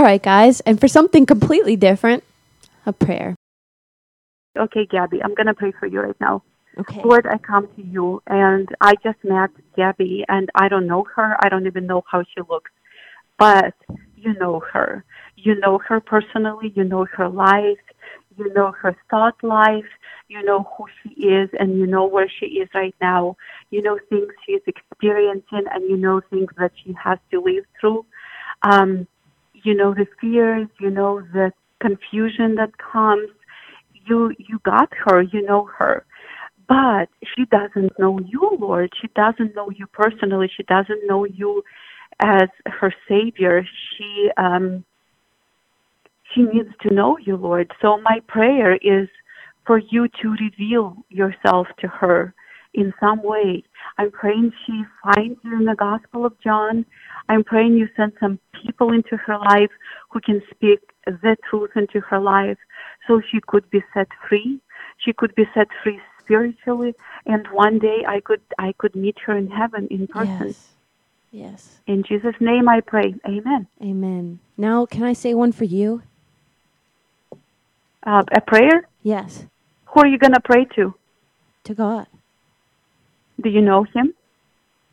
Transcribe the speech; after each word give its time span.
All 0.00 0.06
right, 0.06 0.22
guys. 0.22 0.60
And 0.60 0.80
for 0.80 0.88
something 0.88 1.26
completely 1.26 1.76
different, 1.76 2.24
a 2.86 2.92
prayer. 2.92 3.36
Okay, 4.58 4.86
Gabby, 4.86 5.22
I'm 5.22 5.34
going 5.34 5.46
to 5.46 5.52
pray 5.52 5.74
for 5.78 5.84
you 5.84 6.00
right 6.00 6.16
now. 6.18 6.42
Okay. 6.78 7.02
Lord, 7.04 7.26
I 7.26 7.36
come 7.36 7.68
to 7.76 7.82
you, 7.82 8.22
and 8.26 8.66
I 8.80 8.94
just 9.04 9.18
met 9.22 9.50
Gabby, 9.76 10.24
and 10.26 10.48
I 10.54 10.68
don't 10.68 10.86
know 10.86 11.04
her. 11.16 11.36
I 11.44 11.50
don't 11.50 11.66
even 11.66 11.86
know 11.86 12.02
how 12.10 12.22
she 12.22 12.40
looks, 12.48 12.70
but 13.38 13.74
you 14.16 14.32
know 14.40 14.62
her. 14.72 15.04
You 15.36 15.60
know 15.60 15.76
her 15.86 16.00
personally. 16.00 16.72
You 16.74 16.84
know 16.84 17.04
her 17.04 17.28
life. 17.28 17.84
You 18.38 18.50
know 18.54 18.72
her 18.80 18.96
thought 19.10 19.36
life. 19.44 19.90
You 20.28 20.42
know 20.42 20.66
who 20.78 20.86
she 21.02 21.26
is, 21.26 21.50
and 21.60 21.78
you 21.78 21.86
know 21.86 22.06
where 22.06 22.32
she 22.40 22.46
is 22.46 22.70
right 22.74 22.94
now. 23.02 23.36
You 23.68 23.82
know 23.82 23.98
things 24.08 24.32
she 24.46 24.52
is 24.52 24.62
experiencing, 24.66 25.66
and 25.70 25.84
you 25.90 25.98
know 25.98 26.22
things 26.30 26.48
that 26.56 26.72
she 26.82 26.94
has 26.94 27.18
to 27.32 27.42
live 27.42 27.66
through. 27.78 28.06
Um, 28.62 29.06
you 29.62 29.74
know 29.74 29.94
the 29.94 30.06
fears. 30.20 30.68
You 30.80 30.90
know 30.90 31.20
the 31.32 31.52
confusion 31.80 32.54
that 32.56 32.70
comes. 32.78 33.28
You 34.06 34.32
you 34.38 34.60
got 34.64 34.88
her. 35.04 35.22
You 35.22 35.42
know 35.42 35.68
her 35.78 36.04
but 36.70 37.08
she 37.34 37.44
doesn't 37.46 37.98
know 37.98 38.20
you, 38.20 38.56
Lord. 38.60 38.92
She 39.02 39.08
doesn't 39.16 39.56
know 39.56 39.70
you 39.70 39.88
personally. 39.88 40.48
She 40.56 40.62
doesn't 40.62 41.04
know 41.04 41.24
you 41.24 41.64
as 42.20 42.48
her 42.66 42.94
Savior. 43.08 43.66
She 43.98 44.30
um, 44.36 44.84
she 46.32 46.42
needs 46.42 46.68
to 46.82 46.94
know 46.94 47.18
you, 47.18 47.36
Lord. 47.36 47.72
So 47.82 48.00
my 48.00 48.20
prayer 48.28 48.76
is 48.76 49.08
for 49.66 49.78
you 49.78 50.06
to 50.22 50.36
reveal 50.40 50.96
yourself 51.08 51.66
to 51.80 51.88
her 51.88 52.32
in 52.74 52.92
some 53.00 53.22
way. 53.22 53.62
I'm 53.98 54.10
praying 54.10 54.52
she 54.66 54.82
finds 55.02 55.38
you 55.42 55.56
in 55.56 55.64
the 55.64 55.74
Gospel 55.74 56.24
of 56.24 56.38
John. 56.40 56.84
I'm 57.28 57.44
praying 57.44 57.74
you 57.74 57.88
send 57.96 58.12
some 58.20 58.38
people 58.64 58.92
into 58.92 59.16
her 59.16 59.38
life 59.38 59.70
who 60.10 60.20
can 60.20 60.42
speak 60.50 60.80
the 61.06 61.36
truth 61.48 61.70
into 61.76 62.00
her 62.00 62.20
life 62.20 62.58
so 63.06 63.20
she 63.30 63.40
could 63.46 63.68
be 63.70 63.82
set 63.94 64.08
free. 64.28 64.60
She 64.98 65.12
could 65.12 65.34
be 65.34 65.44
set 65.54 65.68
free 65.82 66.00
spiritually 66.20 66.94
and 67.26 67.46
one 67.48 67.78
day 67.78 68.04
I 68.06 68.20
could 68.20 68.42
I 68.58 68.72
could 68.78 68.94
meet 68.94 69.16
her 69.26 69.36
in 69.36 69.48
heaven 69.48 69.88
in 69.90 70.06
person. 70.06 70.48
Yes. 70.48 70.68
Yes. 71.32 71.80
In 71.86 72.02
Jesus' 72.02 72.34
name 72.40 72.68
I 72.68 72.80
pray. 72.80 73.14
Amen. 73.26 73.66
Amen. 73.82 74.40
Now, 74.56 74.86
can 74.86 75.04
I 75.04 75.12
say 75.12 75.34
one 75.34 75.52
for 75.52 75.64
you? 75.64 76.02
Uh, 78.04 78.24
a 78.32 78.40
prayer? 78.40 78.88
Yes. 79.02 79.46
Who 79.86 80.00
are 80.00 80.06
you 80.06 80.18
going 80.18 80.32
to 80.32 80.40
pray 80.40 80.64
to? 80.76 80.94
To 81.64 81.74
God. 81.74 82.06
Do 83.40 83.48
you 83.48 83.62
know 83.62 83.84
him? 83.84 84.14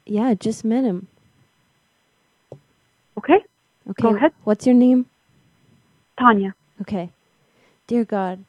Yeah, 0.06 0.24
I 0.24 0.36
just 0.36 0.64
met 0.64 0.84
him. 0.84 1.08
Okay. 3.18 3.40
Okay. 3.90 4.04
Go 4.04 4.16
ahead. 4.16 4.32
What's 4.44 4.66
your 4.66 4.76
name? 4.76 5.08
Tanya. 6.20 6.56
Okay. 6.82 7.10
Dear 7.88 8.06
God, 8.06 8.44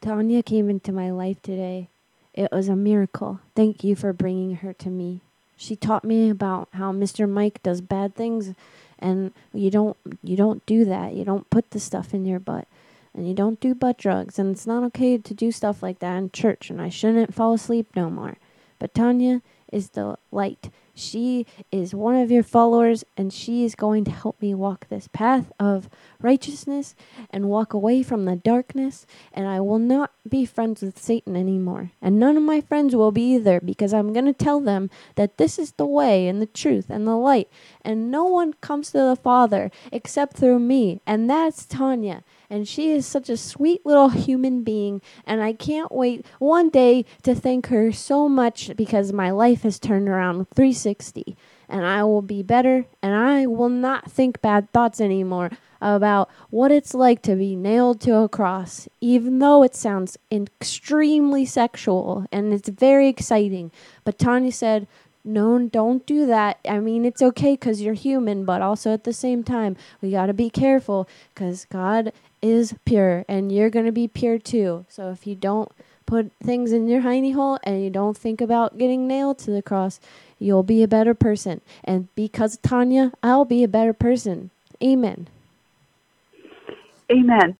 Tanya 0.00 0.42
came 0.42 0.68
into 0.68 0.92
my 0.92 1.10
life 1.10 1.40
today. 1.42 1.88
It 2.34 2.50
was 2.50 2.68
a 2.68 2.76
miracle. 2.76 3.40
Thank 3.54 3.84
you 3.84 3.94
for 3.94 4.12
bringing 4.12 4.56
her 4.56 4.72
to 4.74 4.90
me. 4.90 5.20
She 5.56 5.76
taught 5.76 6.04
me 6.04 6.28
about 6.28 6.68
how 6.72 6.92
Mr. 6.92 7.28
Mike 7.28 7.62
does 7.62 7.80
bad 7.80 8.14
things 8.14 8.54
and 8.98 9.32
you 9.52 9.70
don't 9.70 9.96
you 10.22 10.36
don't 10.36 10.64
do 10.66 10.84
that. 10.84 11.14
You 11.14 11.24
don't 11.24 11.48
put 11.50 11.70
the 11.70 11.80
stuff 11.80 12.12
in 12.12 12.24
your 12.24 12.40
butt 12.40 12.66
and 13.14 13.28
you 13.28 13.34
don't 13.34 13.60
do 13.60 13.74
butt 13.74 13.98
drugs 13.98 14.38
and 14.38 14.50
it's 14.50 14.66
not 14.66 14.82
okay 14.84 15.18
to 15.18 15.34
do 15.34 15.52
stuff 15.52 15.82
like 15.82 16.00
that 16.00 16.16
in 16.16 16.30
church 16.30 16.70
and 16.70 16.80
I 16.80 16.88
shouldn't 16.88 17.34
fall 17.34 17.54
asleep 17.54 17.86
no 17.94 18.10
more. 18.10 18.36
But 18.84 18.92
Tanya 18.92 19.40
is 19.72 19.88
the 19.96 20.18
light. 20.30 20.68
She 20.94 21.46
is 21.72 21.94
one 21.94 22.14
of 22.14 22.30
your 22.30 22.42
followers, 22.42 23.04
and 23.16 23.32
she 23.32 23.64
is 23.64 23.74
going 23.74 24.04
to 24.04 24.10
help 24.10 24.40
me 24.40 24.54
walk 24.54 24.86
this 24.88 25.08
path 25.08 25.52
of 25.58 25.88
righteousness 26.20 26.94
and 27.30 27.48
walk 27.48 27.74
away 27.74 28.02
from 28.02 28.24
the 28.24 28.36
darkness. 28.36 29.06
And 29.32 29.48
I 29.48 29.60
will 29.60 29.80
not 29.80 30.12
be 30.28 30.44
friends 30.44 30.82
with 30.82 30.98
Satan 30.98 31.36
anymore. 31.36 31.90
And 32.00 32.20
none 32.20 32.36
of 32.36 32.42
my 32.44 32.60
friends 32.60 32.94
will 32.94 33.12
be 33.12 33.34
either, 33.34 33.60
because 33.60 33.92
I'm 33.92 34.12
going 34.12 34.26
to 34.26 34.32
tell 34.32 34.60
them 34.60 34.88
that 35.16 35.36
this 35.36 35.58
is 35.58 35.72
the 35.72 35.86
way 35.86 36.28
and 36.28 36.40
the 36.40 36.46
truth 36.46 36.86
and 36.88 37.06
the 37.06 37.16
light. 37.16 37.48
And 37.82 38.10
no 38.10 38.24
one 38.24 38.54
comes 38.54 38.92
to 38.92 38.98
the 38.98 39.16
Father 39.16 39.70
except 39.90 40.36
through 40.36 40.60
me. 40.60 41.00
And 41.06 41.28
that's 41.28 41.66
Tanya 41.66 42.22
and 42.50 42.68
she 42.68 42.92
is 42.92 43.04
such 43.04 43.28
a 43.28 43.36
sweet 43.36 43.84
little 43.84 44.10
human 44.10 44.62
being 44.62 45.00
and 45.26 45.42
I 45.42 45.52
can't 45.52 45.90
wait 45.90 46.24
one 46.38 46.70
day 46.70 47.04
to 47.22 47.34
thank 47.34 47.66
her 47.66 47.90
so 47.90 48.28
much 48.28 48.70
because 48.76 49.12
my 49.12 49.30
life 49.30 49.62
has 49.62 49.78
turned 49.78 50.08
around 50.08 50.46
360 50.54 50.83
and 51.68 51.86
I 51.86 52.04
will 52.04 52.22
be 52.22 52.42
better 52.42 52.86
and 53.02 53.14
I 53.14 53.46
will 53.46 53.68
not 53.68 54.10
think 54.10 54.40
bad 54.42 54.70
thoughts 54.72 55.00
anymore 55.00 55.50
about 55.80 56.30
what 56.50 56.72
it's 56.72 56.94
like 56.94 57.20
to 57.22 57.36
be 57.36 57.56
nailed 57.56 58.00
to 58.02 58.16
a 58.16 58.28
cross 58.28 58.88
even 59.00 59.38
though 59.38 59.62
it 59.62 59.74
sounds 59.74 60.16
extremely 60.30 61.44
sexual 61.44 62.26
and 62.32 62.52
it's 62.52 62.68
very 62.68 63.08
exciting 63.08 63.70
but 64.04 64.18
Tanya 64.18 64.52
said 64.52 64.86
no, 65.24 65.58
don't 65.58 66.04
do 66.04 66.26
that. 66.26 66.58
I 66.68 66.80
mean, 66.80 67.06
it's 67.06 67.22
okay 67.22 67.54
because 67.54 67.80
you're 67.80 67.94
human, 67.94 68.44
but 68.44 68.60
also 68.60 68.92
at 68.92 69.04
the 69.04 69.12
same 69.14 69.42
time, 69.42 69.74
we 70.02 70.10
got 70.10 70.26
to 70.26 70.34
be 70.34 70.50
careful 70.50 71.08
because 71.34 71.64
God 71.72 72.12
is 72.42 72.74
pure 72.84 73.24
and 73.26 73.50
you're 73.50 73.70
going 73.70 73.86
to 73.86 73.92
be 73.92 74.06
pure 74.06 74.38
too. 74.38 74.84
So 74.90 75.10
if 75.10 75.26
you 75.26 75.34
don't 75.34 75.72
put 76.06 76.30
things 76.42 76.72
in 76.72 76.88
your 76.88 77.02
hiney 77.02 77.34
hole 77.34 77.58
and 77.64 77.82
you 77.82 77.90
don't 77.90 78.16
think 78.16 78.40
about 78.40 78.78
getting 78.78 79.06
nailed 79.06 79.38
to 79.40 79.50
the 79.50 79.62
cross, 79.62 80.00
you'll 80.38 80.62
be 80.62 80.82
a 80.82 80.88
better 80.88 81.14
person. 81.14 81.60
And 81.82 82.08
because 82.14 82.58
Tanya, 82.58 83.12
I'll 83.22 83.44
be 83.44 83.64
a 83.64 83.68
better 83.68 83.92
person. 83.92 84.50
Amen. 84.82 85.28
Amen. 87.10 87.52